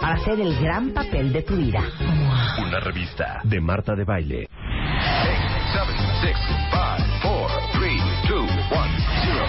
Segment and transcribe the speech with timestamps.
[0.00, 1.82] para hacer el gran papel de tu vida.
[2.60, 4.48] Una revista de Marta de Baile.
[5.72, 6.68] 7, 6, 5,
[7.22, 7.92] 4, 3,
[8.28, 8.58] 2, 1,
[9.24, 9.46] 0.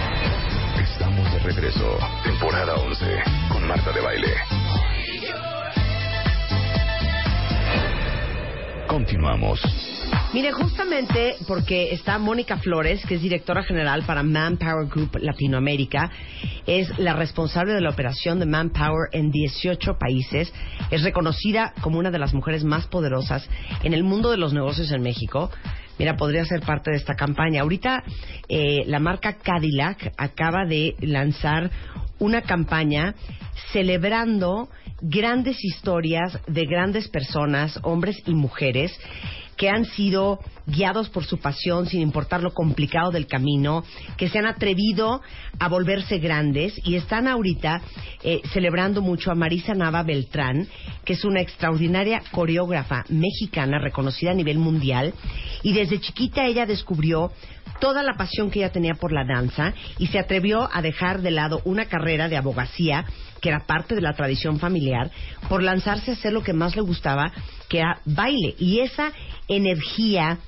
[0.82, 1.98] Estamos de regreso.
[2.22, 4.34] Temporada 11 con Marta de Baile.
[8.86, 9.60] Continuamos.
[10.32, 16.08] Mire, justamente porque está Mónica Flores, que es directora general para Manpower Group Latinoamérica,
[16.68, 20.54] es la responsable de la operación de Manpower en 18 países,
[20.92, 23.48] es reconocida como una de las mujeres más poderosas
[23.82, 25.50] en el mundo de los negocios en México.
[25.98, 27.62] Mira, podría ser parte de esta campaña.
[27.62, 28.04] Ahorita
[28.48, 31.72] eh, la marca Cadillac acaba de lanzar
[32.20, 33.16] una campaña
[33.72, 34.68] celebrando
[35.02, 38.96] grandes historias de grandes personas, hombres y mujeres,
[39.60, 43.84] que han sido guiados por su pasión sin importar lo complicado del camino,
[44.16, 45.20] que se han atrevido
[45.58, 47.82] a volverse grandes y están ahorita
[48.22, 50.66] eh, celebrando mucho a Marisa Nava Beltrán,
[51.04, 55.12] que es una extraordinaria coreógrafa mexicana reconocida a nivel mundial.
[55.62, 57.30] Y desde chiquita ella descubrió
[57.80, 61.32] toda la pasión que ella tenía por la danza y se atrevió a dejar de
[61.32, 63.04] lado una carrera de abogacía
[63.42, 65.10] que era parte de la tradición familiar
[65.48, 67.32] por lanzarse a hacer lo que más le gustaba,
[67.70, 68.54] que baile.
[68.58, 69.12] Y esa
[69.48, 70.38] energía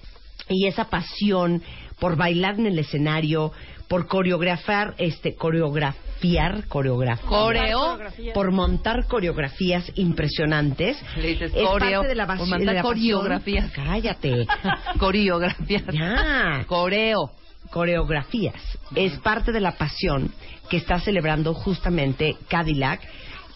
[0.48, 1.62] y esa pasión
[1.98, 3.52] por bailar en el escenario,
[3.88, 7.98] por coreografar, este, coreografiar, coreografar, Coreo.
[8.34, 10.98] por montar coreografías impresionantes.
[11.16, 13.20] Le dices es coreo, parte de la, por base- mandar de la pasión.
[13.20, 13.70] coreografías.
[13.72, 14.46] Cállate.
[14.98, 15.82] Coreografía.
[15.92, 16.64] Ya.
[16.66, 17.30] Coreo.
[17.70, 18.60] Coreografías.
[18.94, 20.32] Es parte de la pasión
[20.68, 23.00] que está celebrando justamente Cadillac,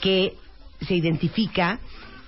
[0.01, 0.35] que
[0.87, 1.81] se identifica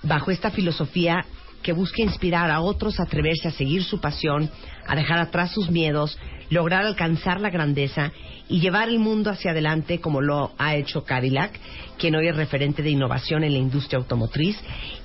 [0.03, 1.25] bajo esta filosofía
[1.62, 4.50] que busca inspirar a otros a atreverse a seguir su pasión,
[4.86, 6.19] a dejar atrás sus miedos,
[6.50, 8.12] lograr alcanzar la grandeza
[8.48, 11.59] y llevar el mundo hacia adelante como lo ha hecho Cadillac,
[11.98, 14.59] quien hoy es referente de innovación en la industria automotriz.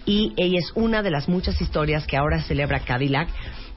[0.06, 3.30] Y ella es una de las muchas historias que ahora celebra Cadillac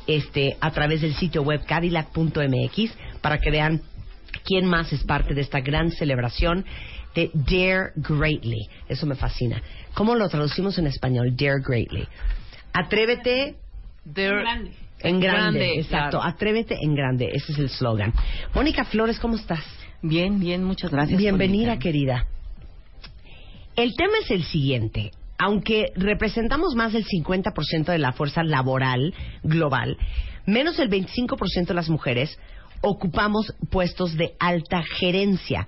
[0.06, 3.83] este, a través del sitio web cadillac.mx para que vean
[4.44, 6.65] quién más es parte de esta gran celebración
[7.16, 8.69] de Dare Greatly.
[8.88, 9.60] Eso me fascina.
[9.94, 11.34] ¿Cómo lo traducimos en español?
[11.34, 12.06] Dare Greatly.
[12.72, 13.56] Atrévete
[14.15, 14.72] en grande.
[15.03, 16.19] Grande, exacto.
[16.19, 16.22] claro.
[16.22, 17.31] Atrévete en grande.
[17.32, 18.12] Ese es el slogan.
[18.54, 19.65] Mónica Flores, ¿cómo estás?
[20.03, 21.19] Bien, bien, muchas gracias.
[21.19, 22.27] Bienvenida, querida.
[23.75, 25.10] El tema es el siguiente.
[25.38, 29.12] Aunque representamos más del 50% de la fuerza laboral
[29.43, 29.98] global,
[30.47, 32.38] menos del 25% de las mujeres
[32.81, 35.66] ocupamos puestos de alta gerencia.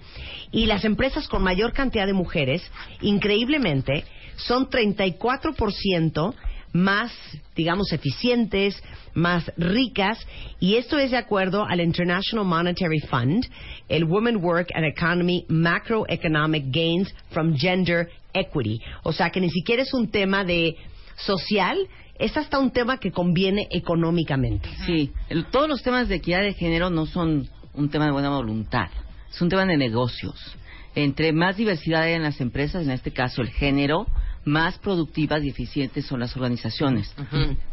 [0.52, 2.62] Y las empresas con mayor cantidad de mujeres,
[3.00, 4.04] increíblemente,
[4.36, 6.34] son 34%
[6.72, 7.12] más,
[7.56, 8.80] digamos, eficientes,
[9.14, 10.18] más ricas,
[10.60, 13.46] y esto es de acuerdo al International Monetary Fund,
[13.88, 18.80] el Women Work and Economy Macroeconomic Gains from Gender Equity.
[19.02, 20.76] O sea que ni siquiera es un tema de
[21.16, 21.76] social,
[22.18, 24.68] es hasta un tema que conviene económicamente.
[24.86, 28.30] Sí, el- todos los temas de equidad de género no son un tema de buena
[28.30, 28.88] voluntad,
[29.30, 30.56] es un tema de negocios.
[30.94, 34.06] Entre más diversidad hay en las empresas, en este caso el género,
[34.44, 37.14] más productivas y eficientes son las organizaciones.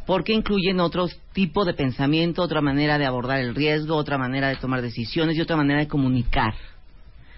[0.06, 4.58] Porque incluyen otro tipo de pensamiento, otra manera de abordar el riesgo, otra manera de
[4.58, 6.54] tomar decisiones y otra manera de comunicar.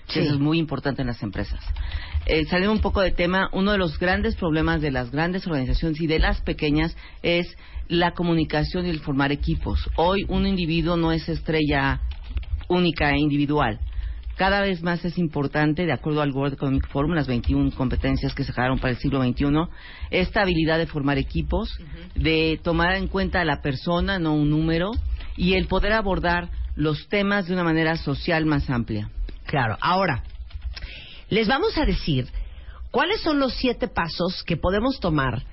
[0.07, 0.19] Sí.
[0.19, 1.59] Eso es muy importante en las empresas.
[2.25, 5.99] Eh, saliendo un poco de tema, uno de los grandes problemas de las grandes organizaciones
[6.01, 7.47] y de las pequeñas es
[7.87, 9.89] la comunicación y el formar equipos.
[9.95, 12.01] Hoy un individuo no es estrella
[12.67, 13.79] única e individual.
[14.35, 18.43] Cada vez más es importante, de acuerdo al World Economic Forum, las 21 competencias que
[18.43, 19.45] se sacaron para el siglo XXI,
[20.11, 21.75] esta habilidad de formar equipos,
[22.13, 24.91] de tomar en cuenta a la persona, no un número,
[25.37, 29.09] y el poder abordar los temas de una manera social más amplia.
[29.47, 29.77] Claro.
[29.81, 30.23] Ahora,
[31.29, 32.27] les vamos a decir
[32.91, 35.43] ¿Cuáles son los siete pasos que podemos tomar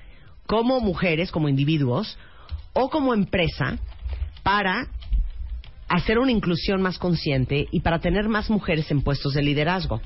[0.47, 2.17] como mujeres, como individuos
[2.73, 3.77] o como empresa
[4.41, 4.87] para
[5.87, 10.01] hacer una inclusión más consciente y para tener más mujeres en puestos de liderazgo?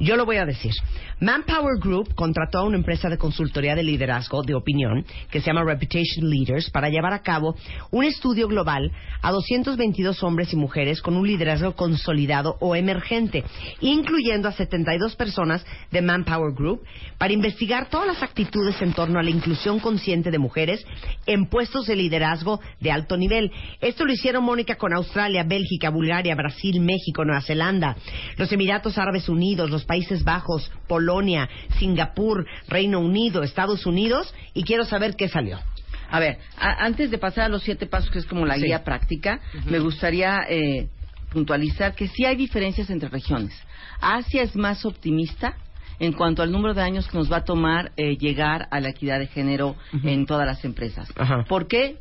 [0.00, 0.72] Yo lo voy a decir.
[1.20, 5.62] Manpower Group contrató a una empresa de consultoría de liderazgo de opinión que se llama
[5.62, 7.54] Reputation Leaders para llevar a cabo
[7.90, 13.44] un estudio global a 222 hombres y mujeres con un liderazgo consolidado o emergente,
[13.82, 16.80] incluyendo a 72 personas de Manpower Group,
[17.18, 20.82] para investigar todas las actitudes en torno a la inclusión consciente de mujeres
[21.26, 23.52] en puestos de liderazgo de alto nivel.
[23.82, 27.96] Esto lo hicieron Mónica con Australia, Bélgica, Bulgaria, Brasil, México, Nueva Zelanda,
[28.38, 31.48] los Emiratos Árabes Unidos, los Países Bajos, Polonia,
[31.80, 35.58] Singapur, Reino Unido, Estados Unidos y quiero saber qué salió.
[36.12, 38.66] A ver, a- antes de pasar a los siete pasos, que es como la Sí.
[38.66, 40.88] guía práctica, me gustaría eh,
[41.32, 43.52] puntualizar que sí hay diferencias entre regiones.
[44.00, 45.54] Asia es más optimista
[45.98, 48.90] en cuanto al número de años que nos va a tomar eh, llegar a la
[48.90, 51.08] equidad de género en todas las empresas.
[51.16, 51.44] Ajá.
[51.48, 51.96] ¿Por qué?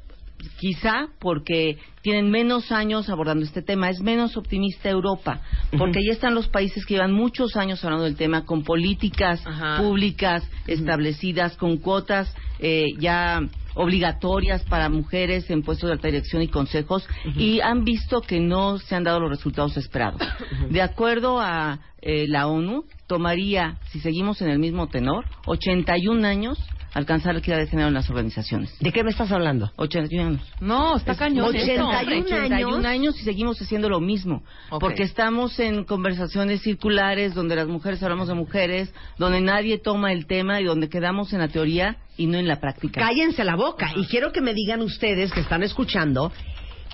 [0.60, 3.90] Quizá porque tienen menos años abordando este tema.
[3.90, 5.42] Es menos optimista Europa,
[5.78, 9.82] porque ya están los países que llevan muchos años hablando del tema con políticas Ajá.
[9.82, 13.42] públicas establecidas, con cuotas eh, ya
[13.76, 18.78] obligatorias para mujeres en puestos de alta dirección y consejos y han visto que no
[18.78, 20.22] se han dado los resultados esperados.
[20.70, 26.58] De acuerdo a eh, la ONU, tomaría, si seguimos en el mismo tenor, 81 años
[26.94, 28.78] alcanzar la equidad de género en las organizaciones.
[28.80, 29.72] ¿De qué me estás hablando?
[29.76, 30.54] 81 años.
[30.60, 31.46] No, está cañón.
[31.50, 32.08] 81 esto.
[32.08, 34.44] 81 años y seguimos haciendo lo mismo.
[34.80, 40.26] Porque estamos en conversaciones circulares donde las mujeres hablamos de mujeres, donde nadie toma el
[40.26, 43.02] tema y donde quedamos en la teoría y no en la práctica.
[43.02, 46.32] Cállense la boca y quiero que me digan ustedes que están escuchando,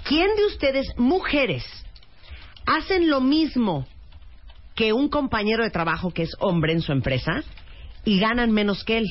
[0.03, 1.65] ¿quién de ustedes, mujeres,
[2.65, 3.88] hacen lo mismo
[4.75, 7.44] que un compañero de trabajo que es hombre en su empresa
[8.03, 9.06] y ganan menos que él?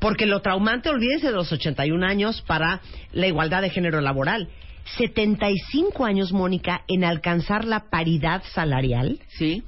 [0.00, 2.80] Porque lo traumante, olvídense de los 81 años para
[3.12, 4.48] la igualdad de género laboral.
[4.96, 9.18] 75 años, Mónica, en alcanzar la paridad salarial.
[9.28, 9.62] Sí.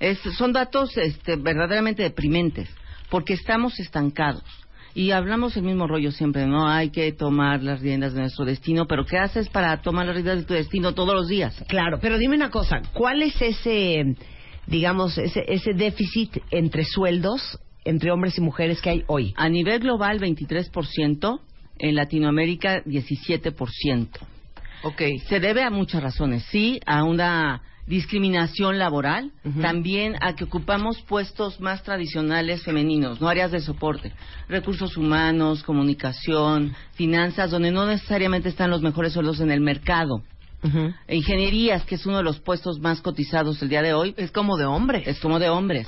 [0.00, 2.68] Es- son datos este, verdaderamente deprimentes
[3.10, 4.42] porque estamos estancados.
[4.96, 6.68] Y hablamos el mismo rollo siempre, ¿no?
[6.68, 10.38] Hay que tomar las riendas de nuestro destino, pero ¿qué haces para tomar las riendas
[10.38, 11.64] de tu destino todos los días?
[11.68, 14.14] Claro, pero dime una cosa, ¿cuál es ese,
[14.68, 19.34] digamos, ese, ese déficit entre sueldos entre hombres y mujeres que hay hoy?
[19.36, 21.40] A nivel global, 23%,
[21.78, 24.08] en Latinoamérica, 17%.
[24.84, 25.02] Ok.
[25.28, 26.44] Se debe a muchas razones.
[26.50, 33.50] Sí, a una discriminación laboral, también a que ocupamos puestos más tradicionales femeninos, no áreas
[33.50, 34.12] de soporte,
[34.48, 40.22] recursos humanos, comunicación, finanzas, donde no necesariamente están los mejores sueldos en el mercado.
[41.08, 44.56] Ingenierías, que es uno de los puestos más cotizados el día de hoy, Es como
[44.56, 45.02] de hombre.
[45.06, 45.86] es como de hombres.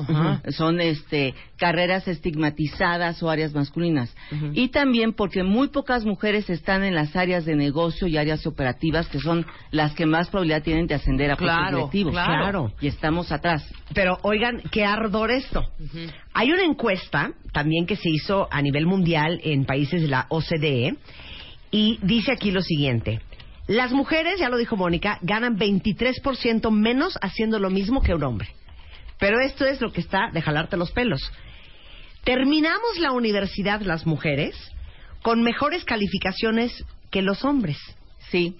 [0.51, 4.15] Son este carreras estigmatizadas o áreas masculinas.
[4.53, 9.09] Y también porque muy pocas mujeres están en las áreas de negocio y áreas operativas
[9.09, 12.13] que son las que más probabilidad tienen de ascender a puestos Claro, directivos.
[12.13, 12.73] claro.
[12.81, 13.67] Y estamos atrás.
[13.95, 15.65] Pero oigan, qué ardor esto.
[16.35, 20.97] Hay una encuesta también que se hizo a nivel mundial en países de la OCDE
[21.71, 23.21] y dice aquí lo siguiente.
[23.67, 28.49] Las mujeres, ya lo dijo Mónica, ganan 23% menos haciendo lo mismo que un hombre.
[29.19, 31.21] Pero esto es lo que está de jalarte los pelos.
[32.25, 34.55] Terminamos la universidad las mujeres
[35.23, 37.79] con mejores calificaciones que los hombres.
[38.31, 38.57] Sí.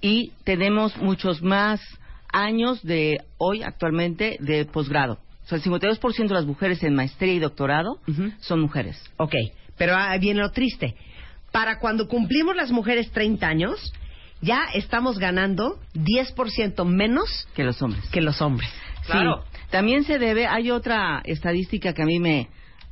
[0.00, 1.80] Y tenemos muchos más
[2.32, 5.18] años de hoy actualmente de posgrado.
[5.44, 8.00] O sea, el 52% de las mujeres en maestría y doctorado
[8.40, 9.02] son mujeres.
[9.16, 9.34] Ok,
[9.78, 10.94] pero ahí viene lo triste.
[11.52, 13.92] Para cuando cumplimos las mujeres 30 años,
[14.40, 18.08] ya estamos ganando 10% menos que los hombres.
[18.10, 18.68] que los hombres.
[19.06, 19.44] Claro.
[19.44, 19.58] Sí.
[19.70, 22.48] También se debe, hay otra estadística que a mí me,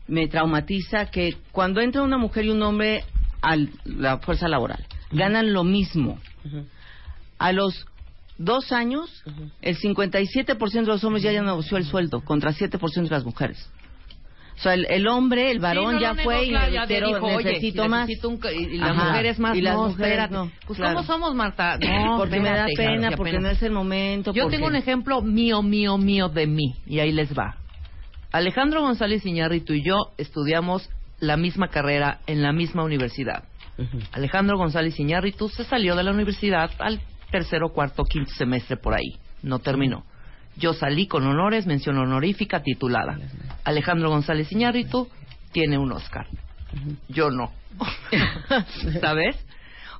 [0.09, 3.05] me traumatiza, que cuando entra una mujer y un hombre
[3.43, 6.19] a la fuerza laboral, ganan lo mismo.
[7.39, 7.87] A los
[8.39, 9.25] dos años,
[9.63, 13.71] el 57% de los hombres ya, ya negoció el sueldo, contra 7% de las mujeres.
[14.57, 16.85] O sea, el, el hombre, el varón Sí, no ya fue y negó, claro, ya
[16.89, 18.09] pero dijo, oye, necesito más.
[18.09, 18.41] necesito un
[18.73, 19.05] y las Ajá.
[19.09, 20.35] mujeres más, Y las no, mujeres espérate.
[20.35, 20.95] no, Pues claro.
[20.97, 21.79] ¿cómo somos, Marta?
[21.79, 24.33] No, porque me da pena, claro, porque no es el momento.
[24.33, 27.57] Yo porque- tengo un ejemplo mío, mío, mío de mí, y ahí les va.
[28.33, 30.89] Alejandro González Iñárritu y yo estudiamos
[31.21, 33.45] la misma carrera en la misma universidad.
[34.13, 39.17] Alejandro González Iñárritu se salió de la universidad al tercero, cuarto, quinto semestre por ahí.
[39.43, 40.05] No terminó.
[40.57, 43.19] Yo salí con honores, mención honorífica, titulada.
[43.65, 45.09] Alejandro González Iñárritu
[45.53, 46.27] tiene un Oscar.
[47.09, 47.53] Yo no.
[49.01, 49.37] ¿Sabes?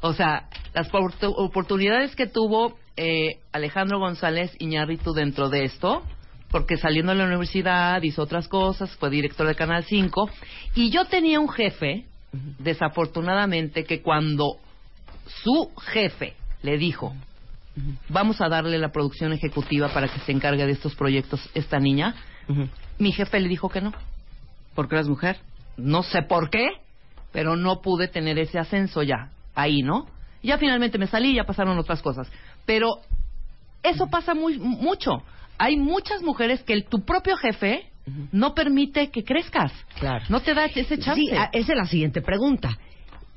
[0.01, 6.03] O sea, las portu- oportunidades que tuvo eh, Alejandro González Iñárritu dentro de esto
[6.51, 10.31] porque saliendo de la universidad hizo otras cosas, fue director de Canal 5,
[10.75, 12.05] y yo tenía un jefe,
[12.59, 14.57] desafortunadamente, que cuando
[15.43, 17.15] su jefe le dijo,
[18.09, 22.15] vamos a darle la producción ejecutiva para que se encargue de estos proyectos esta niña,
[22.99, 23.93] mi jefe le dijo que no.
[24.75, 25.39] ¿Porque eras mujer?
[25.77, 26.69] No sé por qué,
[27.33, 30.07] pero no pude tener ese ascenso ya, ahí, ¿no?
[30.43, 32.31] Ya finalmente me salí y ya pasaron otras cosas.
[32.65, 33.01] Pero
[33.83, 35.23] eso pasa muy, mucho.
[35.59, 37.91] Hay muchas mujeres que el, tu propio jefe
[38.33, 39.73] no permite que crezcas.
[39.99, 40.25] Claro.
[40.29, 41.21] No te da ese chance.
[41.21, 42.79] Sí, ah, esa es la siguiente pregunta.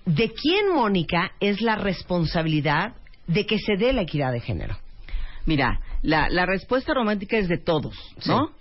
[0.05, 2.93] ¿De quién, Mónica, es la responsabilidad
[3.29, 4.77] de que se dé la equidad de género?
[5.45, 7.95] Mira, la, la respuesta romántica es de todos,
[8.25, 8.51] ¿no?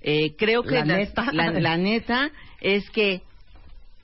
[0.00, 1.32] Eh, creo que La neta.
[1.32, 2.30] la, la neta
[2.60, 3.22] es que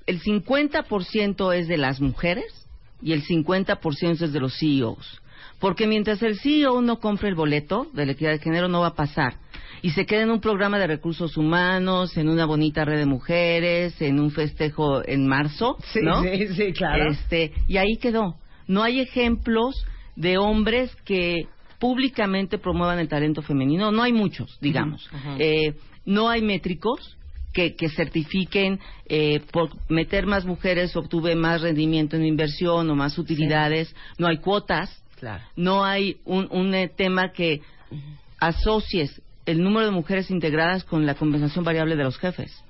[0.07, 2.67] el 50% es de las mujeres
[3.01, 5.21] y el 50% es de los CEOs.
[5.59, 8.89] Porque mientras el CEO no compre el boleto de la equidad de género no va
[8.89, 9.37] a pasar.
[9.81, 14.01] Y se queda en un programa de recursos humanos, en una bonita red de mujeres,
[14.01, 16.23] en un festejo en marzo, ¿no?
[16.23, 17.11] sí, sí, claro.
[17.11, 18.37] Este, y ahí quedó.
[18.67, 19.85] No hay ejemplos
[20.17, 21.47] de hombres que
[21.79, 23.91] públicamente promuevan el talento femenino.
[23.91, 25.09] No hay muchos, digamos.
[25.39, 27.17] Eh, no hay métricos
[27.53, 33.19] que, que certifiquen eh, por meter más mujeres obtuve más rendimiento en inversión o más
[33.19, 33.95] utilidades.
[34.19, 35.03] No hay cuotas.
[35.19, 35.45] Claro.
[35.57, 37.61] No hay un, un eh, tema que
[38.39, 42.63] asocies el número de mujeres integradas con la compensación variable de los jefes.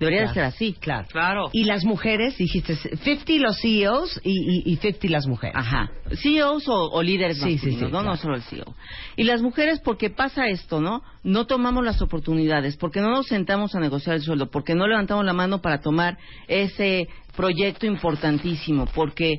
[0.00, 0.28] Debería Claro.
[0.30, 0.72] de ser así.
[0.80, 1.06] Claro.
[1.12, 1.50] Claro.
[1.52, 5.54] Y las mujeres, dijiste, 50 los CEOs y, y, y 50 las mujeres.
[5.56, 5.90] Ajá.
[6.20, 7.90] CEOs o, o líderes Sí, sí, masculinos, sí, ¿no?
[7.90, 8.08] claro.
[8.08, 8.74] No solo el CEO.
[9.16, 11.02] Y las mujeres, porque pasa esto, ¿no?
[11.22, 15.24] No tomamos las oportunidades, porque no nos sentamos a negociar el sueldo, porque no levantamos
[15.24, 16.16] la mano para tomar
[16.48, 19.36] ese proyecto importantísimo, porque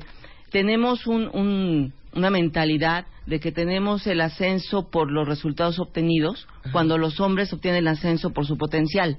[0.50, 6.98] tenemos un, un- una mentalidad de que tenemos el ascenso por los resultados obtenidos, cuando
[6.98, 9.18] los hombres obtienen el ascenso por su potencial,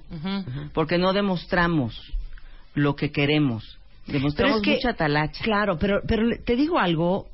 [0.74, 2.00] porque no demostramos
[2.76, 3.80] lo que queremos.
[4.08, 5.44] Demostramos Pero es que- mucha talacha.
[5.44, 7.28] Claro, pero, pero le- te digo algo,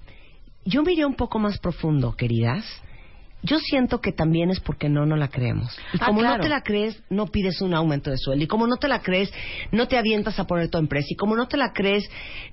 [0.66, 2.63] yo me iría un poco más profundo, queridas.
[3.42, 5.75] Yo siento que también es porque no no la creemos.
[5.94, 6.38] Y Ah, como claro.
[6.38, 8.44] no te la crees, no pides un aumento de sueldo.
[8.44, 9.32] Y como no te la crees,
[9.72, 11.08] no te avientas a poner tu empresa.
[11.10, 12.04] Y como no te la crees,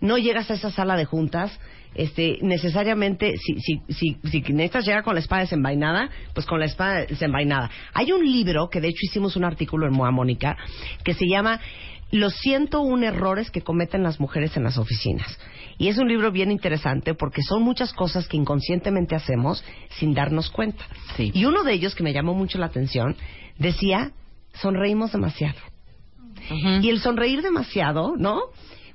[0.01, 1.59] no llegas a esa sala de juntas.
[1.97, 6.67] Este, necesariamente, si, si, si, si necesitas llegar con la espada desenvainada, pues con la
[6.67, 7.71] espada desenvainada.
[7.95, 10.57] Hay un libro, que de hecho hicimos un artículo en Moa Mónica,
[11.05, 11.61] que se llama
[12.11, 15.39] Los 101 errores que cometen las mujeres en las oficinas.
[15.79, 19.65] Y es un libro bien interesante porque son muchas cosas que inconscientemente hacemos
[19.99, 20.85] sin darnos cuenta.
[21.17, 21.31] Sí.
[21.35, 23.17] Y uno de ellos que me llamó mucho la atención
[23.59, 24.13] decía,
[24.53, 25.59] sonreímos demasiado.
[26.83, 28.41] Y el sonreír demasiado, ¿no?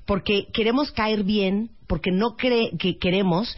[0.06, 3.56] Porque queremos caer bien, porque no cree que queremos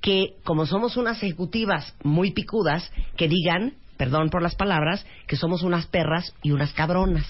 [0.00, 5.62] que, como somos unas ejecutivas muy picudas, que digan, perdón por las palabras, que somos
[5.62, 7.26] unas perras y unas cabronas.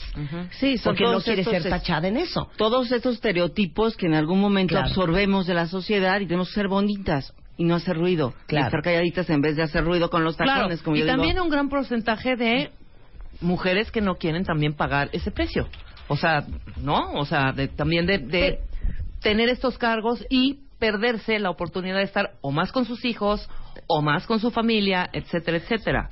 [0.59, 2.49] Sí, son Porque no quiere ser tachada en eso.
[2.57, 4.87] todos estos estereotipos que en algún momento Claro.
[4.89, 8.35] absorbemos de la sociedad y tenemos que ser bonitas y no hacer ruido.
[8.47, 8.65] Claro.
[8.65, 11.07] Y estar calladitas en vez de hacer ruido con los Claro, tacones, como y yo
[11.07, 11.45] también digo.
[11.45, 12.71] un gran porcentaje de
[13.41, 15.69] mujeres que no quieren también pagar ese precio.
[16.09, 16.45] O sea,
[16.77, 17.13] ¿no?
[17.15, 18.61] O sea, de- también de, de
[19.23, 23.49] tener estos cargos y perderse la oportunidad de estar o más con sus hijos
[23.87, 26.09] o más con su familia, etcétera, etcétera.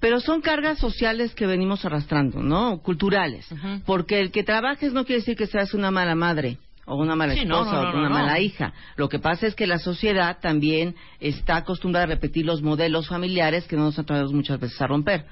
[0.00, 2.78] Pero son cargas sociales que venimos arrastrando, ¿no?
[2.82, 3.46] Culturales.
[3.84, 7.32] Porque el que trabajes no quiere decir que seas una mala madre o una mala
[7.34, 8.72] Sí, esposa no, no, o una mala hija.
[8.96, 13.66] Lo que pasa es que la sociedad también está acostumbrada a repetir los modelos familiares
[13.66, 15.24] que no nos atrevemos muchas veces a romper.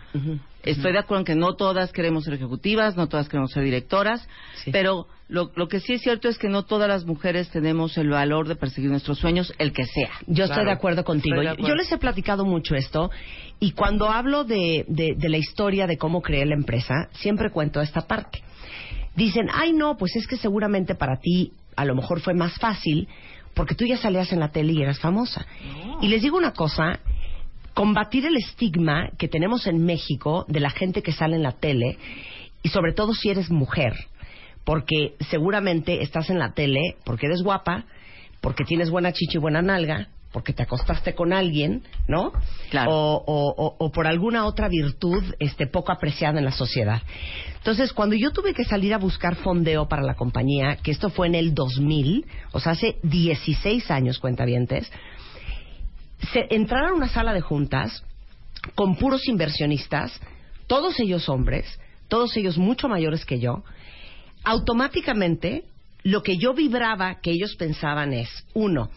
[0.65, 4.27] Estoy de acuerdo en que no todas queremos ser ejecutivas, no todas queremos ser directoras,
[4.65, 4.71] Sí.
[4.73, 8.09] pero lo, lo que sí es cierto es que no todas las mujeres tenemos el
[8.11, 10.11] valor de perseguir nuestros sueños, el que sea.
[10.27, 11.37] Yo estoy de acuerdo contigo.
[11.39, 11.69] de Yo- acuerdo.
[11.69, 13.11] Yo les he platicado mucho esto
[13.61, 17.81] y cuando hablo de, de- de la historia de cómo creé la empresa, siempre cuento
[17.81, 18.43] esta parte.
[19.17, 23.09] Dicen, ay no, pues es que seguramente para ti a lo mejor fue más fácil
[23.55, 25.47] porque tú ya salías en la tele y eras famosa.
[26.01, 26.99] Y les digo una cosa,
[27.75, 31.99] combatir el estigma que tenemos en México de la gente que sale en la tele
[32.63, 33.95] y sobre todo si eres mujer,
[34.65, 37.85] porque seguramente estás en la tele porque eres guapa,
[38.41, 42.33] porque tienes buena chicha y buena nalga, porque te acostaste con alguien, ¿no?
[42.71, 42.91] Claro.
[42.91, 47.03] O, o- o- o por alguna otra virtud este, poco apreciada en la sociedad.
[47.59, 51.29] Entonces, cuando yo tuve que salir a buscar fondeo para la compañía, que esto fue
[51.29, 54.91] en el 2000, o sea, hace 16 años, cuentavientes,
[56.33, 58.05] se, entrar a una sala de juntas
[58.75, 60.21] con puros inversionistas,
[60.67, 61.79] todos ellos hombres,
[62.09, 63.65] todos ellos mucho mayores que yo,
[64.43, 65.65] automáticamente
[66.03, 68.91] lo que yo vibraba que ellos pensaban es, uno,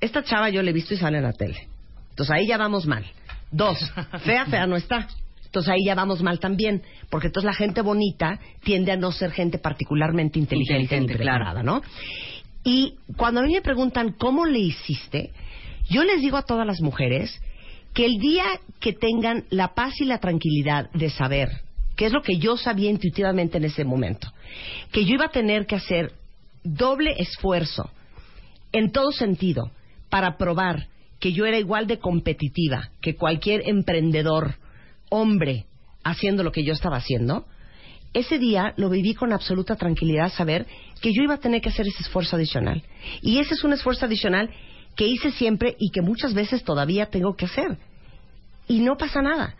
[0.00, 1.68] esta chava yo le he visto y sale en la tele.
[2.10, 3.04] Entonces ahí ya vamos mal.
[3.50, 3.78] Dos,
[4.24, 5.08] fea, fea no está.
[5.44, 9.30] Entonces ahí ya vamos mal también, porque entonces la gente bonita tiende a no ser
[9.30, 11.80] gente particularmente inteligente, Inteligente, ni preparada, ¿no?
[12.64, 15.30] Y cuando a mí me preguntan cómo le hiciste,
[15.88, 17.40] yo les digo a todas las mujeres
[17.92, 18.44] que el día
[18.80, 21.62] que tengan la paz y la tranquilidad de saber,
[21.96, 24.32] que es lo que yo sabía intuitivamente en ese momento,
[24.92, 26.12] que yo iba a tener que hacer
[26.64, 27.90] doble esfuerzo
[28.72, 29.70] en todo sentido
[30.10, 30.88] para probar
[31.20, 34.56] que yo era igual de competitiva que cualquier emprendedor
[35.10, 35.66] hombre
[36.02, 37.46] haciendo lo que yo estaba haciendo,
[38.12, 40.66] ese día lo viví con absoluta tranquilidad saber
[41.00, 42.82] que yo iba a tener que hacer ese esfuerzo adicional.
[43.22, 44.50] Y ese es un esfuerzo adicional
[44.96, 47.78] que hice siempre y que muchas veces todavía tengo que hacer.
[48.68, 49.54] Y no pasa nada.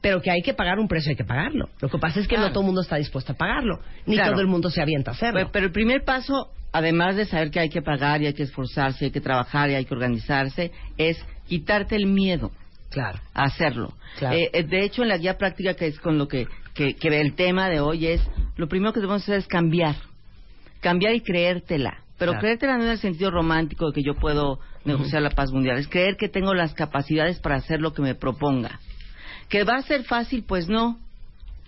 [0.00, 1.70] Pero que hay que pagar un precio, hay que pagarlo.
[1.80, 3.80] Lo que pasa es que no todo el mundo está dispuesto a pagarlo.
[4.06, 4.32] Ni Claro.
[4.32, 5.40] todo el mundo se avienta a hacerlo.
[5.40, 8.42] Pero, pero el primer paso, además de saber que hay que pagar y hay que
[8.42, 12.50] esforzarse, hay que trabajar y hay que organizarse, es quitarte el miedo
[12.90, 13.18] claro.
[13.32, 13.94] a hacerlo.
[14.18, 14.36] Claro.
[14.36, 17.08] Eh, eh, de hecho, en la guía práctica, que es con lo que, que, que
[17.20, 18.20] el tema de hoy es,
[18.56, 19.94] lo primero que debemos hacer es cambiar.
[20.80, 22.02] Cambiar y creértela.
[22.18, 22.40] Pero Claro.
[22.42, 25.78] creértela no en el sentido romántico de que yo puedo negociar la paz mundial.
[25.78, 28.80] Es creer que tengo las capacidades para hacer lo que me proponga.
[29.48, 30.44] ¿Que va a ser fácil?
[30.46, 30.98] Pues no.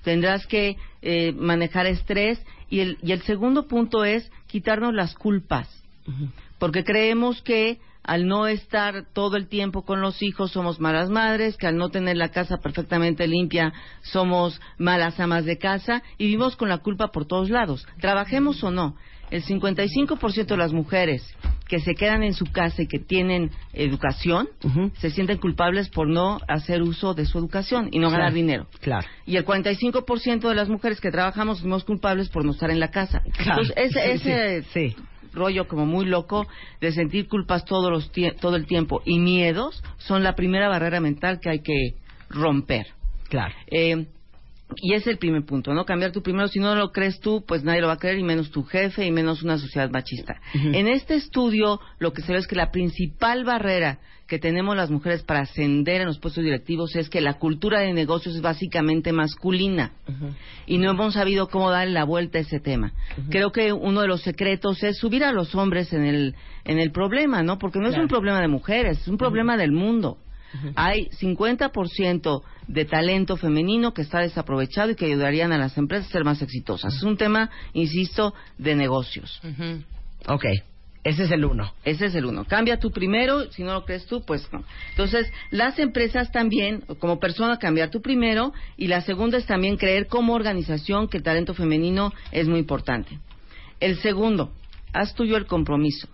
[0.03, 2.41] Tendrás que eh, manejar estrés.
[2.69, 5.69] Y el, y el segundo punto es quitarnos las culpas
[6.59, 11.57] porque creemos que al no estar todo el tiempo con los hijos somos malas madres,
[11.57, 16.55] que al no tener la casa perfectamente limpia somos malas amas de casa y vivimos
[16.57, 17.87] con la culpa por todos lados.
[18.01, 18.95] Trabajemos o no,
[19.31, 21.23] el 55% de las mujeres
[21.69, 24.49] que se quedan en su casa y que tienen educación
[24.99, 28.69] se sienten culpables por no hacer uso de su educación y no ganar dinero.
[28.81, 29.07] Claro.
[29.27, 32.91] Y el 45% de las mujeres que trabajamos somos culpables por no estar en la
[32.91, 33.23] casa.
[33.37, 33.63] Claro.
[33.63, 34.97] Entonces, ese, Sí, ese sí, sí.
[35.33, 36.47] rollo como muy loco
[36.81, 41.01] de sentir culpas todos los tie- todo el tiempo y miedos son la primera barrera
[41.01, 41.95] mental que hay que
[42.31, 42.87] romper.
[43.29, 43.55] Claro.
[43.67, 44.07] Eh,
[44.75, 45.85] y ese es el primer punto, ¿no?
[45.85, 46.49] Cambiar tú primero.
[46.49, 49.07] Si no lo crees tú, pues nadie lo va a creer, y menos tu jefe,
[49.07, 50.41] y menos una sociedad machista.
[50.55, 54.91] En este estudio, lo que se ve es que la principal barrera que tenemos las
[54.91, 59.13] mujeres para ascender en los puestos directivos es que la cultura de negocios es básicamente
[59.13, 59.93] masculina
[60.67, 62.93] y no hemos sabido cómo darle la vuelta a ese tema.
[63.31, 66.91] Creo que uno de los secretos es subir a los hombres en el, en el
[66.91, 67.59] problema, ¿no?
[67.59, 70.19] Porque no es un problema de mujeres, es un problema del mundo.
[70.75, 76.13] Hay 50% de talento femenino que está desaprovechado y que ayudarían a las empresas a
[76.13, 76.95] ser más exitosas.
[76.95, 79.41] Es un tema, insisto, de negocios.
[79.45, 79.83] Ujú.
[80.29, 80.45] Ok.
[81.07, 81.73] Ese es el uno.
[81.85, 82.45] Ese es el uno.
[82.45, 84.65] Cambia tú primero, si no lo crees tú, pues no.
[84.91, 88.53] Entonces, las empresas también, como persona, cambiar tú primero.
[88.77, 93.21] Y la segunda es también creer como organización que el talento femenino es muy importante.
[93.79, 94.51] El segundo,
[94.93, 96.09] haz tuyo el compromiso.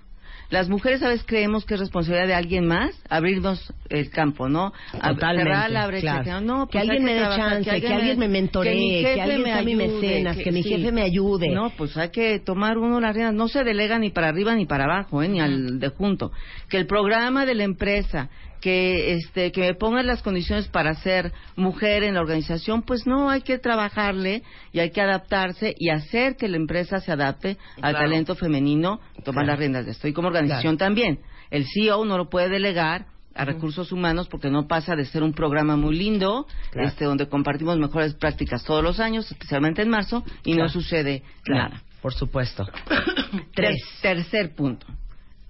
[0.53, 4.71] Las mujeres a veces creemos que es responsabilidad de alguien más abrirnos el campo, ¿no?
[5.01, 6.23] A- cerrar la brecha.
[6.23, 6.41] claro.
[6.41, 9.21] Que, no, Que pues hay alguien me dé chance, que alguien me mentoree, que jefe
[9.23, 11.49] alguien me sea mi ayude, mecenas, que mi jefe me ayude.
[11.49, 13.35] No, pues hay que tomar uno las riendas.
[13.35, 15.29] No se delega ni para arriba ni para abajo, ¿eh?
[15.29, 16.33] ni al de junto.
[16.69, 18.29] Que el programa de la empresa,
[18.63, 23.29] que este, que me pongan las condiciones para ser mujer en la organización, pues no,
[23.29, 27.93] hay que trabajarle y hay que adaptarse y hacer que la empresa se adapte al
[27.93, 27.99] Claro.
[27.99, 29.47] talento femenino, tomar Claro.
[29.49, 30.09] las riendas de esto.
[30.09, 31.19] Y como organización también.
[31.51, 35.33] El CEO no lo puede delegar a recursos humanos porque no pasa de ser un
[35.35, 40.55] programa muy lindo, este donde compartimos mejores prácticas todos los años, especialmente en marzo, y
[40.55, 41.83] no sucede nada.
[42.01, 42.65] Por supuesto.
[42.87, 43.45] Tres.
[43.55, 43.77] Tres.
[44.01, 44.87] Tercer punto.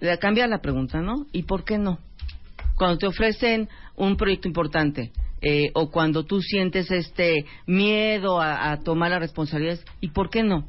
[0.01, 1.27] Le cambia la pregunta, ¿no?
[1.33, 1.99] ¿Y por qué no?
[2.83, 8.81] Cuando te ofrecen un proyecto importante eh, o cuando tú sientes este miedo a, a
[8.81, 10.67] tomar las responsabilidades, ¿y por qué no?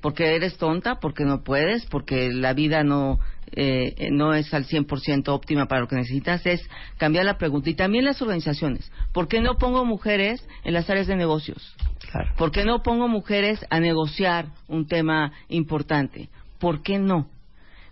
[0.00, 3.20] Porque eres tonta, porque no puedes, porque la vida no
[3.52, 6.60] eh, no es al 100% óptima para lo que necesitas, es
[6.96, 7.70] cambiar la pregunta.
[7.70, 8.90] Y también las organizaciones.
[9.12, 11.76] ¿Por qué no pongo mujeres en las áreas de negocios?
[12.10, 12.32] Claro.
[12.36, 16.30] ¿Por qué no pongo mujeres a negociar un tema importante?
[16.58, 17.28] ¿Por qué no?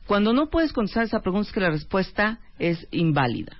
[0.06, 3.56] Cuando no puedes contestar esa pregunta es que la respuesta es inválida.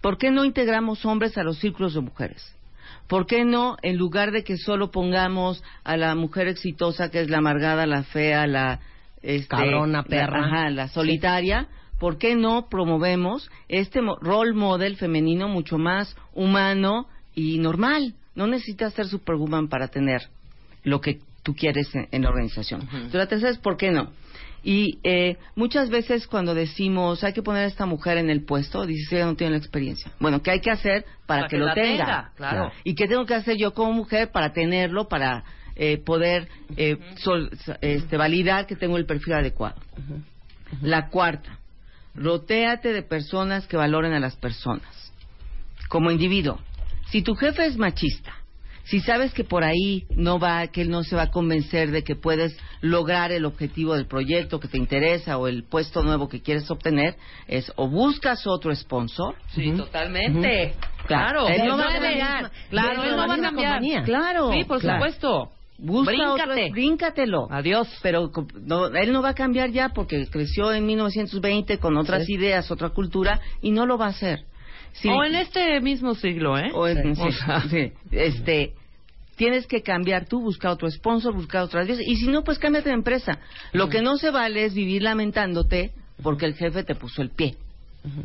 [0.00, 2.54] ¿Por qué no integramos hombres a los círculos de mujeres?
[3.08, 7.30] ¿Por qué no, en lugar de que solo pongamos a la mujer exitosa, que es
[7.30, 8.80] la amargada, la fea, la...
[9.22, 10.44] este, Cabrona, la- perra.
[10.46, 11.68] ajá, la solitaria,
[11.98, 18.14] ¿por qué no promovemos este role model femenino mucho más humano y normal?
[18.34, 20.22] No necesitas ser superwoman para tener
[20.84, 22.82] lo que tú quieres en, en la organización.
[22.82, 24.10] Entonces, la tercera es ¿por qué no?
[24.68, 28.84] Y eh, muchas veces cuando decimos hay que poner a esta mujer en el puesto,
[28.84, 30.10] dices ella no tiene la experiencia.
[30.18, 32.04] Bueno, ¿qué hay que hacer para, Para que, que lo la tenga?
[32.04, 32.72] tenga, claro.
[32.82, 35.44] ¿Y qué tengo que hacer yo como mujer para tenerlo, para
[35.76, 37.48] eh, poder eh, sol-
[37.80, 39.76] este, validar que tengo el perfil adecuado?
[40.82, 41.60] La cuarta,
[42.16, 45.12] rotéate de personas que valoren a las personas.
[45.88, 46.58] Como individuo,
[47.10, 48.34] si tu jefe es machista,
[48.88, 52.04] Si sabes que por ahí no va, que él no se va a convencer de
[52.04, 56.40] que puedes lograr el objetivo del proyecto que te interesa o el puesto nuevo que
[56.40, 57.16] quieres obtener,
[57.48, 59.34] es o buscas otro sponsor.
[59.54, 60.74] Sí, totalmente.
[61.06, 61.48] Claro.
[61.48, 62.50] Él no va a cambiar.
[62.70, 64.04] Claro, él no va a cambiar.
[64.04, 64.52] Claro.
[64.52, 64.98] Sí, por claro.
[64.98, 65.50] supuesto.
[65.78, 66.42] Busca Bríncate.
[66.62, 67.48] otro- bríncatelo.
[67.50, 67.88] Adiós.
[68.02, 68.30] Pero
[68.62, 72.34] no, él no va a cambiar ya porque creció en 1920 con otras Sí.
[72.34, 74.44] ideas, otra cultura y no lo va a hacer.
[75.00, 75.08] Sí.
[75.08, 76.70] O en este mismo siglo, ¿eh?
[76.74, 77.22] O en- Sí.
[77.22, 77.60] O sea.
[77.68, 77.92] sí.
[78.10, 78.72] Este,
[79.36, 82.00] tienes que cambiar tú, buscar otro sponsor, buscar otras vías.
[82.04, 83.38] Y si no, pues cámbiate de empresa.
[83.72, 87.56] Lo que no se vale es vivir lamentándote porque el jefe te puso el pie.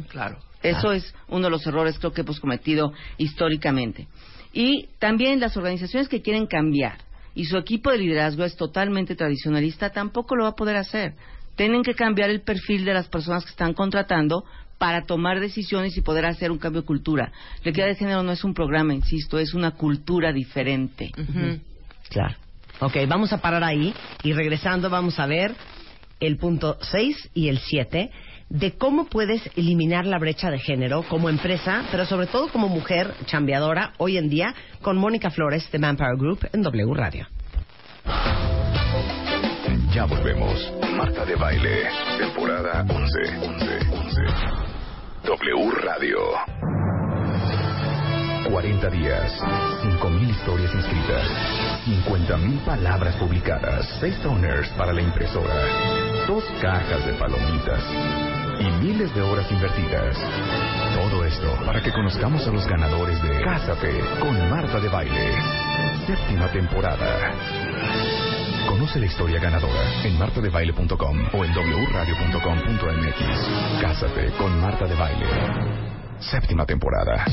[0.10, 0.38] Claro.
[0.64, 4.08] Eso es uno de los errores creo que hemos cometido históricamente.
[4.54, 6.98] Y también las organizaciones que quieren cambiar
[7.34, 11.14] y su equipo de liderazgo es totalmente tradicionalista, tampoco lo va a poder hacer.
[11.56, 14.44] Tienen que cambiar el perfil de las personas que están contratando
[14.82, 17.32] para tomar decisiones y poder hacer un cambio de cultura.
[17.64, 21.12] La equidad de género no es un programa, insisto, es una cultura diferente.
[22.10, 22.36] Claro.
[22.80, 25.54] Ok, vamos a parar ahí y regresando vamos a ver
[26.20, 28.10] el punto 6 y el 7
[28.50, 33.14] de cómo puedes eliminar la brecha de género como empresa, pero sobre todo como mujer
[33.28, 37.28] chambeadora hoy en día con Mónica Flores de Manpower Group en W Radio.
[39.94, 40.74] Ya volvemos.
[40.96, 43.38] Marta de Baile, temporada 11.
[43.42, 44.61] 11, 11.
[45.24, 46.18] W Radio.
[48.50, 49.32] 40 días,
[49.84, 51.28] 5.000 historias inscritas,
[51.86, 57.84] 50.000 palabras publicadas, 6 toners para la impresora, dos cajas de palomitas
[58.60, 60.18] y miles de horas invertidas.
[60.96, 65.36] Todo esto para que conozcamos a los ganadores de Cásate con Marta de Baile.
[66.08, 67.32] Séptima temporada.
[68.92, 73.22] Conoce la historia ganadora en martadebaile.com o en wradio.com.mx.
[73.80, 75.26] Cásate con Marta de Baile.
[76.20, 77.24] Séptima temporada.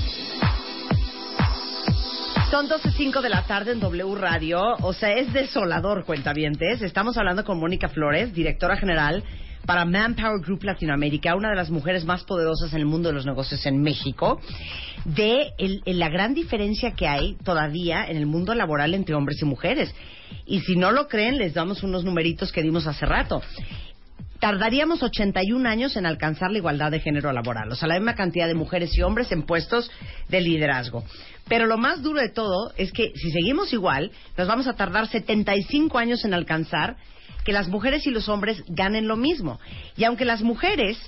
[2.52, 4.76] Son 12.05 de la tarde en W Radio.
[4.82, 6.80] O sea, es desolador, cuentavientes.
[6.80, 9.24] Estamos hablando con Mónica Flores, directora general
[9.68, 13.26] para Manpower Group Latinoamérica, una de las mujeres más poderosas en el mundo de los
[13.26, 14.40] negocios en México,
[15.04, 19.42] de el- el- la gran diferencia que hay todavía en el mundo laboral entre hombres
[19.42, 19.94] y mujeres.
[20.46, 23.42] Y si no lo creen, les damos unos numeritos que dimos hace rato
[24.40, 28.46] tardaríamos 81 años en alcanzar la igualdad de género laboral, o sea, la misma cantidad
[28.46, 29.90] de mujeres y hombres en puestos
[30.28, 31.02] de liderazgo.
[31.48, 35.08] Pero lo más duro de todo es que si seguimos igual, nos vamos a tardar
[35.08, 36.96] 75 años en alcanzar
[37.48, 39.58] que las mujeres y los hombres ganen lo mismo.
[39.96, 40.98] Y aunque las mujeres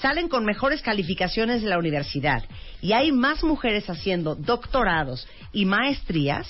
[0.00, 2.44] salen con mejores calificaciones de la universidad
[2.80, 6.46] y hay más mujeres haciendo doctorados y maestrías,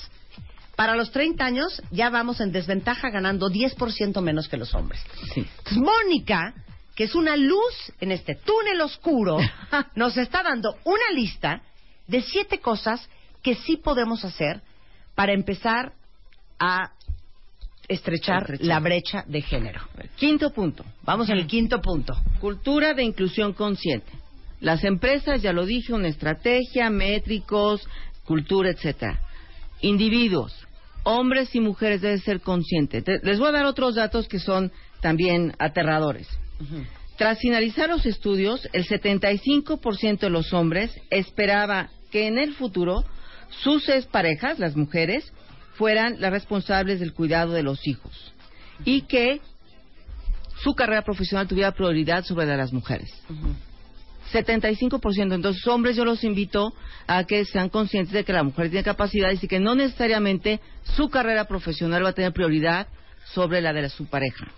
[0.75, 5.03] para los 30 años ya vamos en desventaja ganando 10% menos que los hombres.
[5.33, 5.43] Sí.
[5.71, 6.53] Mónica,
[6.95, 9.39] que es una luz en este túnel oscuro,
[9.95, 11.63] nos está dando una lista
[12.05, 13.09] de siete cosas
[13.41, 14.61] que sí podemos hacer
[15.15, 15.93] para empezar
[16.59, 16.91] a
[17.87, 18.65] estrechar, Estrechar.
[18.65, 19.81] la brecha de género.
[20.15, 20.85] Quinto punto.
[21.03, 22.13] Vamos al quinto punto.
[22.39, 24.11] Cultura de inclusión consciente.
[24.59, 27.87] Las empresas, ya lo dije, una estrategia, métricos,
[28.25, 29.19] cultura, etcétera.
[29.81, 30.53] Individuos,
[31.03, 33.03] hombres y mujeres deben ser conscientes.
[33.03, 36.27] Te- Les voy a dar otros datos que son también aterradores.
[37.17, 43.03] Tras finalizar los estudios, el 75% de los hombres esperaba que en el futuro
[43.63, 45.33] sus parejas, las mujeres,
[45.73, 48.33] fueran las responsables del cuidado de los hijos
[48.85, 49.41] y que
[50.61, 53.09] su carrera profesional tuviera prioridad sobre la de las mujeres.
[54.31, 55.33] 75%.
[55.33, 56.73] Entonces, hombres, yo los invito
[57.07, 61.09] a que sean conscientes de que la mujer tiene capacidades y que no necesariamente su
[61.09, 62.87] carrera profesional va a tener prioridad
[63.33, 64.51] sobre la de su pareja.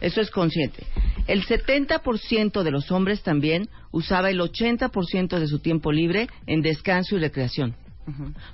[0.00, 0.86] Eso es consciente.
[1.26, 7.16] El 70% de los hombres también usaba el 80% de su tiempo libre en descanso
[7.16, 7.74] y recreación.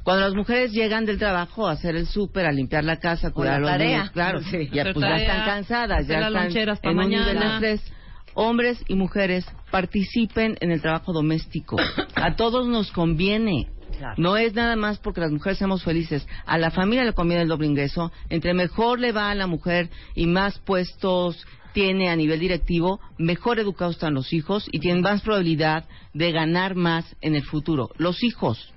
[0.03, 3.31] Cuando las mujeres llegan del trabajo a hacer el súper, a limpiar la casa, a
[3.33, 3.97] cuidar la los tarea.
[3.99, 4.69] niños, claro, Sí.
[4.73, 6.51] ya, pues ya están cansadas, ya están
[6.83, 7.55] en un nivel de mañana.
[7.55, 7.93] estrés.
[8.35, 11.77] Hombres y mujeres participen en el trabajo doméstico.
[12.15, 13.69] A todos nos conviene.
[13.99, 14.15] Claro.
[14.19, 16.27] No es nada más porque las mujeres seamos felices.
[16.47, 18.13] A la familia le conviene el doble ingreso.
[18.29, 23.59] Entre mejor le va a la mujer y más puestos tiene a nivel directivo, mejor
[23.61, 25.85] educados están los hijos y tienen más probabilidad
[26.15, 27.91] de ganar más en el futuro.
[27.97, 28.73] Los hijos.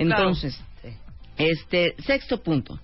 [0.00, 0.58] Entonces,
[1.36, 2.80] este sexto punto.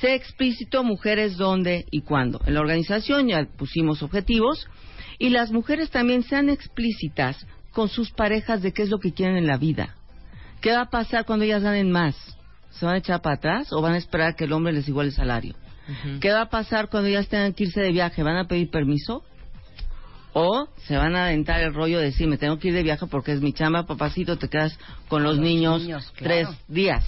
[0.00, 2.40] Sé explícito mujeres dónde y cuándo.
[2.46, 4.66] En la organización ya pusimos objetivos
[5.18, 9.36] y las mujeres también sean explícitas con sus parejas de qué es lo que quieren
[9.36, 9.94] en la vida.
[10.60, 12.16] ¿Qué va a pasar cuando ellas ganen más?
[12.70, 15.10] ¿Se van a echar para atrás o van a esperar que el hombre les iguale
[15.10, 15.54] el salario?
[16.20, 18.22] ¿Qué va a pasar cuando ellas tengan que irse de viaje?
[18.22, 19.22] ¿Van a pedir permiso?
[20.34, 23.06] ¿O se van a aventar el rollo de decir, me tengo que ir de viaje
[23.06, 24.76] porque es mi chamba, papacito, te quedas
[25.08, 27.04] con los, los niños, niños, tres días?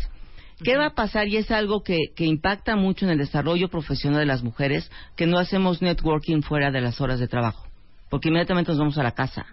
[0.62, 1.26] ¿Qué va a pasar?
[1.26, 5.26] Y es algo que, que impacta mucho en el desarrollo profesional de las mujeres, que
[5.26, 7.66] no hacemos networking fuera de las horas de trabajo,
[8.08, 9.44] porque inmediatamente nos vamos a la casa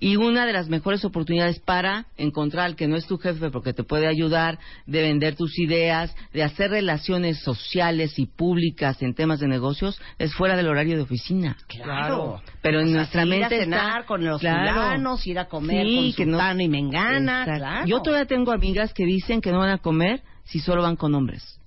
[0.00, 3.72] y una de las mejores oportunidades para encontrar al que no es tu jefe porque
[3.72, 9.40] te puede ayudar, de vender tus ideas, de hacer relaciones sociales y públicas en temas
[9.40, 11.56] de negocios, es fuera del horario de oficina.
[11.66, 12.40] Claro.
[12.62, 14.72] Pero en O sea, nuestra ir mente a cenar está- con los Claro.
[14.72, 17.86] fulanos, ir a comer Sí, con que no- y mengana, claro.
[17.86, 21.14] Yo todavía tengo amigas que dicen que no van a comer si solo van con
[21.14, 21.60] hombres.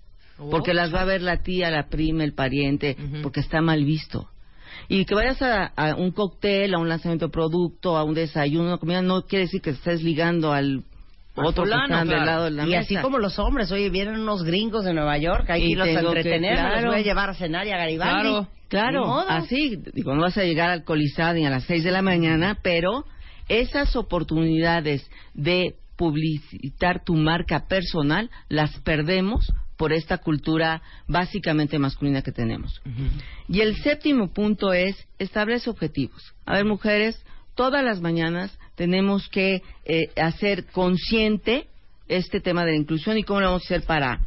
[0.50, 4.31] Porque las va a ver la tía, la prima, el pariente, porque está mal visto.
[4.94, 8.68] Y que vayas a, a un cóctel, a un lanzamiento de producto, a un desayuno,
[8.68, 10.84] una comida, no quiere decir que estés ligando al
[11.36, 12.26] otro fulano, que está del claro.
[12.26, 12.80] lado de la y mesa.
[12.82, 16.12] así como los hombres, oye, vienen unos gringos de Nueva York, hay que a tengo
[16.12, 16.88] que- entretener, me los claro.
[16.92, 18.22] voy a llevar a cenar y a Garibaldi.
[18.30, 18.48] Claro.
[18.68, 22.58] Claro, así, digo, no vas a llegar alcoholizada ni a las 6 de la mañana,
[22.64, 23.04] pero
[23.50, 29.46] esas oportunidades de publicitar tu marca personal las perdemos
[29.82, 32.84] por esta cultura básicamente masculina que tenemos.
[33.48, 36.36] Y el séptimo punto es establece objetivos.
[36.46, 37.20] A ver, mujeres,
[37.56, 41.66] todas las mañanas tenemos que eh, hacer consciente
[42.08, 44.20] este tema de la inclusión y cómo lo vamos a hacer para,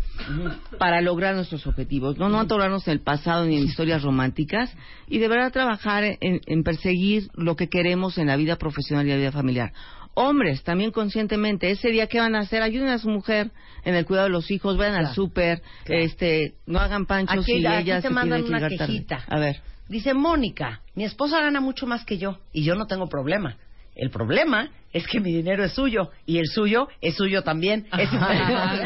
[0.77, 2.19] para lograr nuestros objetivos.
[2.19, 4.75] No, no atorarnos en el pasado ni en historias románticas
[5.07, 9.11] y de verdad trabajar en, en perseguir lo que queremos en la vida profesional y
[9.11, 9.73] la vida familiar.
[10.14, 13.50] Hombres, también conscientemente, ese día que van a hacer, ayuden a su mujer
[13.85, 16.03] en el cuidado de los hijos, vayan al súper, Claro.
[16.05, 18.77] este, no hagan panchos Aquí- y aquí ella te se mandan que una tarde.
[18.79, 19.24] quejita.
[19.29, 19.61] A ver.
[19.88, 23.57] Dice Mónica, mi esposa gana mucho más que yo y yo no tengo problema.
[23.94, 27.87] El problema es que mi dinero es suyo y el suyo es suyo también.
[27.98, 28.09] Es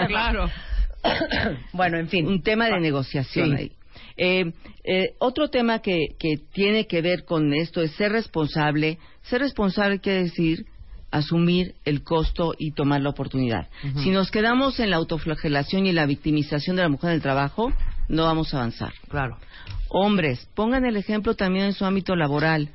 [0.08, 0.50] claro.
[1.72, 2.26] bueno, en fin.
[2.26, 3.56] un tema de negociación Sí.
[3.56, 3.72] ahí.
[4.16, 4.52] Eh,
[4.84, 8.98] eh, otro tema que, que tiene que ver con esto es ser responsable.
[9.22, 10.66] Ser responsable quiere decir
[11.11, 13.68] asumir el costo y tomar la oportunidad.
[14.03, 17.73] Si nos quedamos en la autoflagelación y la victimización de la mujer en el trabajo,
[18.09, 18.92] no vamos a avanzar.
[19.09, 19.38] Claro.
[19.88, 22.71] Hombres, pongan el ejemplo también en su ámbito laboral.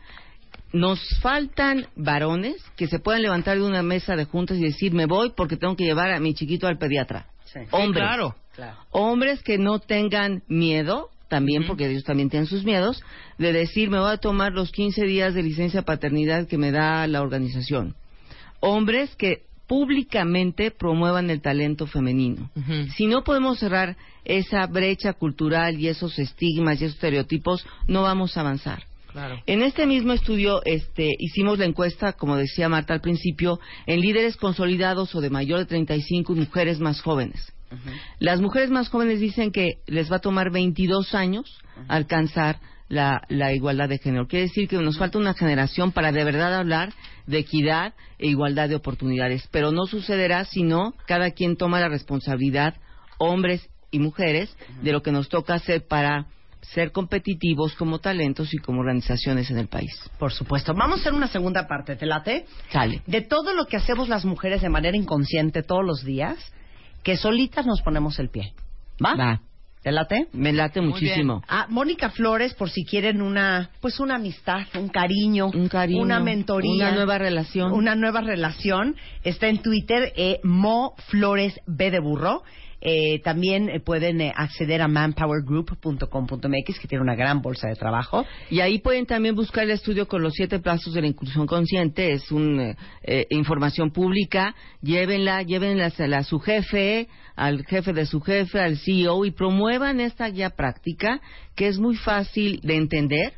[0.71, 5.05] Nos faltan varones que se puedan levantar de una mesa de juntas y decir, me
[5.05, 7.27] voy porque tengo que llevar a mi chiquito al pediatra.
[7.45, 7.59] Sí.
[7.71, 8.03] Hombres.
[8.03, 8.35] claro.
[8.55, 8.77] Claro.
[8.91, 13.03] Hombres que no tengan miedo, también porque ellos también tienen sus miedos,
[13.39, 17.07] de decir, me voy a tomar los 15 días de licencia paternidad que me da
[17.07, 17.95] la organización.
[18.65, 22.49] Hombres que públicamente promuevan el talento femenino.
[22.95, 28.37] Si no podemos cerrar esa brecha cultural y esos estigmas y esos estereotipos, no vamos
[28.37, 28.83] a avanzar.
[29.11, 29.41] Claro.
[29.45, 34.37] En este mismo estudio este, hicimos la encuesta, como decía Marta al principio, en líderes
[34.37, 37.53] consolidados o de mayor de 35 y mujeres más jóvenes.
[38.19, 42.59] Las mujeres más jóvenes dicen que les va a tomar 22 años alcanzar
[42.93, 44.27] la, la igualdad de género.
[44.27, 46.93] Quiere decir que nos falta una generación para de verdad hablar
[47.25, 49.47] de equidad e igualdad de oportunidades.
[49.51, 52.75] Pero no sucederá si no cada quien toma la responsabilidad,
[53.17, 56.27] hombres y mujeres, de lo que nos toca hacer para
[56.61, 59.91] ser competitivos como talentos y como organizaciones en el país.
[60.17, 60.73] Por supuesto.
[60.73, 62.45] Vamos a hacer una segunda parte, ¿te late?
[62.71, 63.01] Sale.
[63.05, 66.37] De todo lo que hacemos las mujeres de manera inconsciente todos los días,
[67.03, 68.53] que solitas nos ponemos el pie.
[69.03, 69.15] ¿Va?
[69.15, 69.41] Va.
[69.83, 70.27] ¿Te late?
[70.31, 71.43] Me late Muy muchísimo.
[71.47, 76.21] Ah, Mónica Flores, por si quieren una, pues una amistad, un cariño, Un cariño, una
[76.21, 77.73] mentoría, una nueva relación.
[77.73, 82.43] una nueva relación, está en Twitter eh, Mo Flores B de burro.
[82.85, 88.25] Eh, también eh, pueden eh, acceder a manpowergroup.com.mx que tiene una gran bolsa de trabajo.
[88.49, 92.11] Y ahí pueden también buscar el estudio con los siete plazos de la inclusión consciente.
[92.11, 92.75] Es una
[93.29, 94.53] información pública.
[94.81, 100.01] Llévenla, llévenla a, a su jefe, al jefe de su jefe, al CEO y promuevan
[100.01, 101.21] esta guía práctica
[101.55, 103.33] que es muy fácil de entender.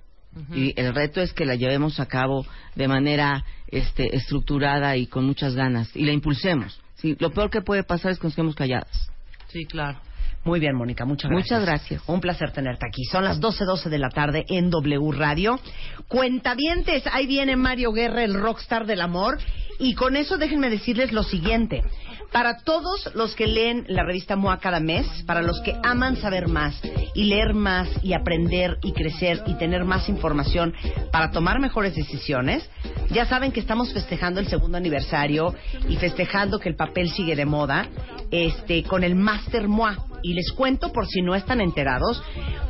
[0.53, 5.23] Y el reto es que la llevemos a cabo de manera este, estructurada y con
[5.23, 5.95] muchas ganas.
[5.95, 6.81] Y la impulsemos.
[6.95, 9.14] Sí, lo peor que puede pasar es que nos quedemos calladas.
[9.55, 10.01] Sí, claro.
[10.43, 11.61] Muy bien, Mónica, muchas gracias.
[11.61, 12.03] Muchas gracias.
[12.07, 13.05] Un placer tenerte aquí.
[13.05, 15.61] Son las 12.12 de la tarde en W Radio.
[16.09, 19.37] Cuentavientes, ahí viene Mario Guerra, el rockstar del amor.
[19.79, 21.83] Y con eso déjenme decirles lo siguiente.
[22.31, 26.47] Para todos los que leen la revista MOA cada mes, para los que aman saber
[26.47, 26.79] más
[27.13, 30.73] y leer más y aprender y crecer y tener más información
[31.11, 32.69] para tomar mejores decisiones,
[33.09, 35.55] ya saben que estamos festejando el segundo aniversario
[35.87, 37.87] y festejando que el papel sigue de moda
[38.31, 39.97] este, con el Master MOA.
[40.21, 42.21] Y les cuento por si no están enterados,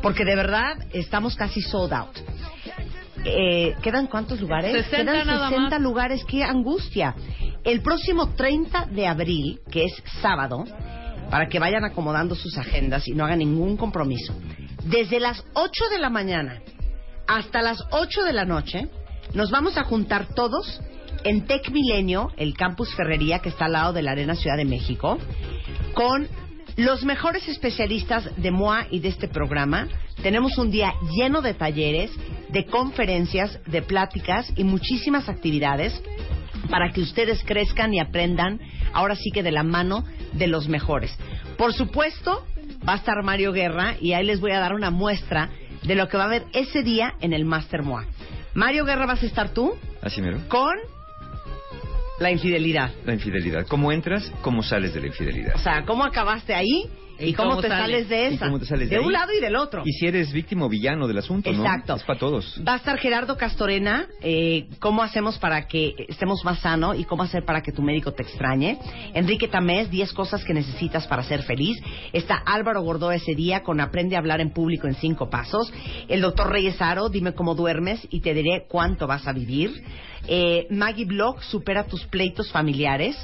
[0.01, 2.17] porque de verdad estamos casi sold out.
[3.23, 4.73] Eh, ¿Quedan cuántos lugares?
[4.73, 5.81] 60 Quedan nada 60 más.
[5.81, 6.25] lugares.
[6.25, 7.15] ¡Qué angustia!
[7.65, 10.65] El próximo 30 de abril, que es sábado,
[11.31, 14.35] para que vayan acomodando sus agendas y no hagan ningún compromiso,
[14.83, 16.61] desde las 8 de la mañana
[17.27, 18.87] hasta las 8 de la noche,
[19.33, 20.79] nos vamos a juntar todos
[21.23, 24.65] en Tec Milenio, el campus Ferrería que está al lado de la Arena Ciudad de
[24.65, 25.17] México,
[25.95, 26.27] con
[26.77, 29.87] Los mejores especialistas de MOA y de este programa.
[30.21, 32.11] Tenemos un día lleno de talleres,
[32.49, 35.99] de conferencias, de pláticas y muchísimas actividades
[36.69, 38.59] para que ustedes crezcan y aprendan
[38.93, 41.15] ahora sí que de la mano de los mejores.
[41.57, 42.45] Por supuesto,
[42.87, 45.49] va a estar Mario Guerra y ahí les voy a dar una muestra
[45.83, 48.05] de lo que va a haber ese día en el Master MOA.
[48.53, 50.39] Mario Guerra, vas a estar tú Así mero.
[50.47, 50.73] con
[52.19, 52.91] la infidelidad.
[53.05, 53.67] La infidelidad.
[53.67, 54.31] ¿Cómo entras?
[54.41, 55.55] ¿Cómo sales de la infidelidad?
[55.55, 56.89] O sea, ¿cómo acabaste ahí?
[57.19, 58.07] ¿Y, ¿Y cómo, te sales?
[58.07, 58.45] sales de ¿Y esa?
[58.45, 59.83] cómo te sales de un lado y del otro.
[59.85, 61.63] Y si eres víctima o villano del asunto, ¿no?
[61.63, 61.95] Exacto.
[61.95, 62.61] Es para todos.
[62.67, 67.23] Va a estar Gerardo Castorena, eh, cómo hacemos para que estemos más sano y cómo
[67.23, 68.77] hacer para que tu médico te extrañe.
[69.13, 71.77] Enrique Tamés, 10 cosas que necesitas para ser feliz.
[72.13, 75.71] Está Álvaro Gordó ese día con Aprende a hablar en público en cinco pasos.
[76.07, 79.83] El doctor Reyes Aro, dime cómo duermes y te diré cuánto vas a vivir.
[80.27, 83.15] Eh, Maggie Block, supera tus pleitos familiares.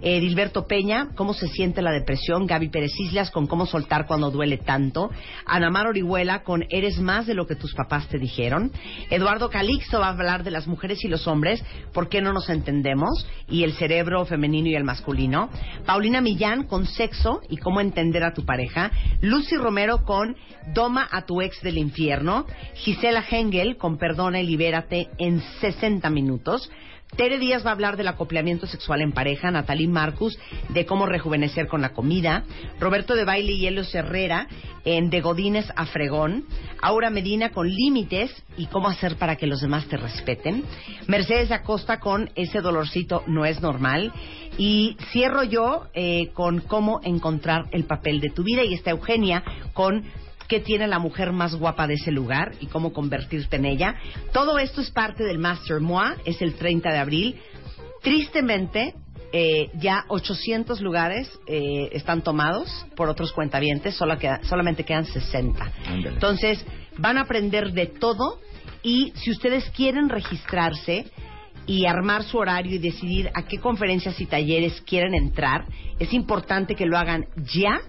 [0.00, 2.46] Eh, Dilberto Peña, cómo se siente la depresión.
[2.46, 5.10] Gaby Pérez Islas con cómo soltar cuando duele tanto.
[5.44, 8.72] Anamar Orihuela con Eres más de lo que tus papás te dijeron.
[9.10, 12.48] Eduardo Calixto va a hablar de las mujeres y los hombres, por qué no nos
[12.48, 15.50] entendemos, y el cerebro femenino y el masculino.
[15.84, 18.90] Paulina Millán con sexo y cómo entender a tu pareja.
[19.20, 20.36] Lucy Romero con
[20.72, 22.46] Doma a tu ex del infierno.
[22.74, 26.70] Gisela Hengel con Perdona y libérate en 60 minutos.
[27.16, 31.66] Tere Díaz va a hablar del acoplamiento sexual en pareja, Natalie Marcus de cómo rejuvenecer
[31.66, 32.44] con la comida,
[32.78, 34.46] Roberto de Baile y Helios Herrera
[34.84, 36.44] en De Godines a Fregón,
[36.80, 40.64] Aura Medina con límites y cómo hacer para que los demás te respeten,
[41.06, 44.12] Mercedes Acosta con ese dolorcito no es normal
[44.56, 49.42] y cierro yo eh, con cómo encontrar el papel de tu vida y está Eugenia
[49.72, 50.04] con
[50.48, 53.94] qué tiene la mujer más guapa de ese lugar y cómo convertirte en ella.
[54.32, 57.36] Todo esto es parte del Master Moi, es el 30 de abril.
[58.02, 58.94] Tristemente,
[59.32, 65.72] eh, ya 800 lugares eh, están tomados por otros cuentavientes, solo queda- solamente quedan 60.
[65.86, 66.14] Ándale.
[66.14, 66.64] Entonces,
[66.96, 68.40] van a aprender de todo
[68.82, 71.06] y si ustedes quieren registrarse
[71.66, 75.66] y armar su horario y decidir a qué conferencias y talleres quieren entrar,
[75.98, 77.80] es importante que lo hagan ya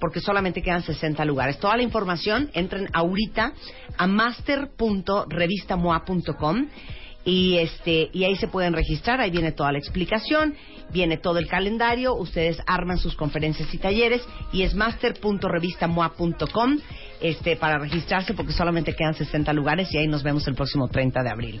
[0.00, 1.58] porque solamente quedan 60 lugares.
[1.58, 3.52] Toda la información entren ahorita
[3.96, 6.68] a master.revistamoa.com
[7.24, 10.54] y este y ahí se pueden registrar, ahí viene toda la explicación,
[10.90, 16.78] viene todo el calendario, ustedes arman sus conferencias y talleres y es master.revistamoa.com
[17.20, 21.22] este para registrarse porque solamente quedan 60 lugares y ahí nos vemos el próximo 30
[21.22, 21.60] de abril.